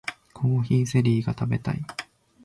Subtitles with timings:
[0.33, 1.85] コーヒーゼリーが食べたい